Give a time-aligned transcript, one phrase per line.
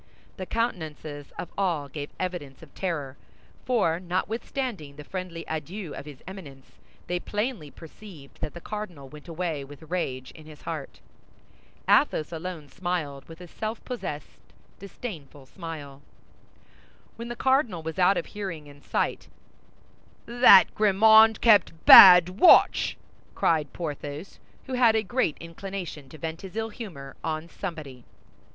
[0.37, 3.17] The countenances of all gave evidence of terror,
[3.65, 9.27] for notwithstanding the friendly adieu of his Eminence, they plainly perceived that the cardinal went
[9.27, 11.01] away with rage in his heart.
[11.87, 14.39] Athos alone smiled, with a self possessed,
[14.79, 16.01] disdainful smile.
[17.15, 19.27] When the cardinal was out of hearing and sight,
[20.25, 22.97] "That Grimaud kept bad watch!"
[23.35, 28.03] cried Porthos, who had a great inclination to vent his ill humor on somebody.